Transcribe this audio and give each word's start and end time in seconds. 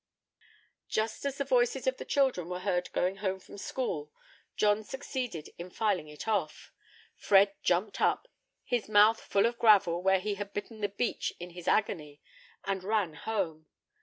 Just 0.87 1.25
as 1.27 1.37
the 1.37 1.43
voices 1.43 1.85
of 1.85 1.97
the 1.97 2.05
children 2.05 2.49
were 2.49 2.61
heard 2.61 2.91
going 2.91 3.17
home 3.17 3.39
from 3.39 3.59
school, 3.59 4.11
John 4.57 4.83
succeeded 4.83 5.51
in 5.59 5.69
filing 5.69 6.07
it 6.07 6.27
off. 6.27 6.71
Fred 7.15 7.53
jumped 7.61 8.01
up, 8.01 8.27
his 8.63 8.89
mouth 8.89 9.21
full 9.21 9.45
of 9.45 9.59
gravel, 9.59 10.01
where 10.01 10.19
he 10.19 10.33
had 10.33 10.53
bitten 10.53 10.81
the 10.81 10.89
beach 10.89 11.33
in 11.39 11.51
his 11.51 11.67
agony, 11.67 12.19
and 12.63 12.83
ran 12.83 13.13
home. 13.13 13.67